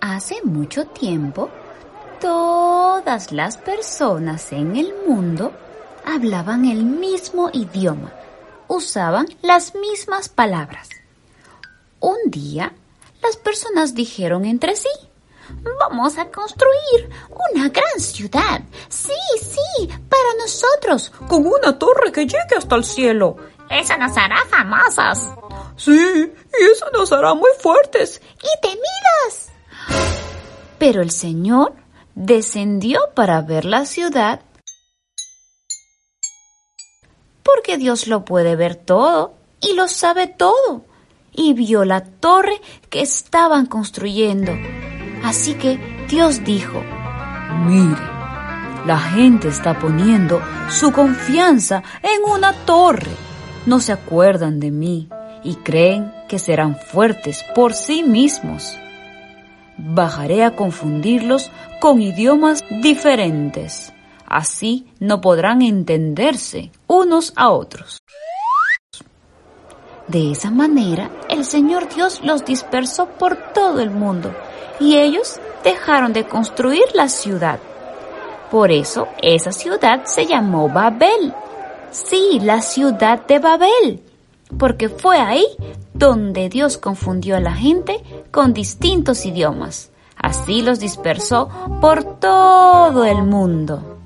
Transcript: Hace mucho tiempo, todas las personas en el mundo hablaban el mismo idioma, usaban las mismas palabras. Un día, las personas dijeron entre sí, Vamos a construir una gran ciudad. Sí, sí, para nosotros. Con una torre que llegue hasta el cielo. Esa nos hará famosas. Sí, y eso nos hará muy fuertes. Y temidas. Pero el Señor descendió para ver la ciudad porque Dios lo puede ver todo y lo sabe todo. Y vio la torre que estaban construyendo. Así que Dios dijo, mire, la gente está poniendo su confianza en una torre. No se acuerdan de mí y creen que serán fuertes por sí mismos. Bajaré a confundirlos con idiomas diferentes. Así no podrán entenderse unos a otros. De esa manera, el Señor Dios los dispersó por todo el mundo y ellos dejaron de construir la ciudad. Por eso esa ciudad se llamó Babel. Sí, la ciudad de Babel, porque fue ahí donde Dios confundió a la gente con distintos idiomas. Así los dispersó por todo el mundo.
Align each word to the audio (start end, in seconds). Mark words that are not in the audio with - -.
Hace 0.00 0.42
mucho 0.42 0.86
tiempo, 0.86 1.50
todas 2.20 3.32
las 3.32 3.58
personas 3.58 4.50
en 4.52 4.76
el 4.76 4.94
mundo 5.06 5.52
hablaban 6.06 6.64
el 6.64 6.84
mismo 6.84 7.50
idioma, 7.52 8.10
usaban 8.66 9.26
las 9.42 9.74
mismas 9.74 10.30
palabras. 10.30 10.88
Un 12.00 12.16
día, 12.26 12.72
las 13.22 13.36
personas 13.36 13.94
dijeron 13.94 14.46
entre 14.46 14.74
sí, 14.74 14.88
Vamos 15.80 16.16
a 16.16 16.30
construir 16.30 17.10
una 17.28 17.68
gran 17.68 17.98
ciudad. 17.98 18.62
Sí, 18.88 19.12
sí, 19.40 19.88
para 20.08 20.34
nosotros. 20.38 21.10
Con 21.28 21.44
una 21.44 21.76
torre 21.76 22.12
que 22.12 22.20
llegue 22.20 22.56
hasta 22.56 22.76
el 22.76 22.84
cielo. 22.84 23.36
Esa 23.68 23.96
nos 23.96 24.16
hará 24.16 24.44
famosas. 24.48 25.28
Sí, 25.76 25.92
y 25.92 26.64
eso 26.64 26.86
nos 26.92 27.12
hará 27.12 27.34
muy 27.34 27.50
fuertes. 27.58 28.20
Y 28.42 28.60
temidas. 28.60 28.99
Pero 30.80 31.02
el 31.02 31.10
Señor 31.10 31.74
descendió 32.14 33.00
para 33.14 33.42
ver 33.42 33.66
la 33.66 33.84
ciudad 33.84 34.40
porque 37.44 37.76
Dios 37.76 38.06
lo 38.06 38.24
puede 38.24 38.56
ver 38.56 38.76
todo 38.76 39.34
y 39.60 39.74
lo 39.74 39.88
sabe 39.88 40.26
todo. 40.26 40.86
Y 41.32 41.52
vio 41.52 41.84
la 41.84 42.02
torre 42.02 42.62
que 42.88 43.02
estaban 43.02 43.66
construyendo. 43.66 44.52
Así 45.22 45.52
que 45.54 45.78
Dios 46.08 46.44
dijo, 46.44 46.82
mire, 47.66 48.00
la 48.86 48.98
gente 48.98 49.48
está 49.48 49.78
poniendo 49.78 50.40
su 50.70 50.92
confianza 50.92 51.82
en 52.02 52.32
una 52.32 52.54
torre. 52.64 53.12
No 53.66 53.80
se 53.80 53.92
acuerdan 53.92 54.58
de 54.60 54.70
mí 54.70 55.10
y 55.44 55.56
creen 55.56 56.10
que 56.26 56.38
serán 56.38 56.74
fuertes 56.74 57.44
por 57.54 57.74
sí 57.74 58.02
mismos. 58.02 58.78
Bajaré 59.82 60.44
a 60.44 60.54
confundirlos 60.54 61.50
con 61.80 62.02
idiomas 62.02 62.62
diferentes. 62.82 63.92
Así 64.26 64.86
no 65.00 65.20
podrán 65.20 65.62
entenderse 65.62 66.70
unos 66.86 67.32
a 67.34 67.50
otros. 67.50 67.98
De 70.06 70.32
esa 70.32 70.50
manera, 70.50 71.10
el 71.28 71.44
Señor 71.44 71.88
Dios 71.94 72.20
los 72.22 72.44
dispersó 72.44 73.06
por 73.06 73.52
todo 73.54 73.80
el 73.80 73.90
mundo 73.90 74.34
y 74.78 74.96
ellos 74.96 75.40
dejaron 75.64 76.12
de 76.12 76.26
construir 76.26 76.84
la 76.94 77.08
ciudad. 77.08 77.58
Por 78.50 78.72
eso 78.72 79.08
esa 79.22 79.52
ciudad 79.52 80.04
se 80.04 80.26
llamó 80.26 80.68
Babel. 80.68 81.32
Sí, 81.90 82.38
la 82.42 82.60
ciudad 82.60 83.24
de 83.26 83.38
Babel, 83.38 84.02
porque 84.58 84.88
fue 84.88 85.18
ahí 85.18 85.46
donde 86.00 86.48
Dios 86.48 86.78
confundió 86.78 87.36
a 87.36 87.40
la 87.40 87.52
gente 87.52 88.02
con 88.32 88.54
distintos 88.54 89.26
idiomas. 89.26 89.92
Así 90.16 90.62
los 90.62 90.80
dispersó 90.80 91.48
por 91.80 92.18
todo 92.18 93.04
el 93.04 93.22
mundo. 93.22 93.98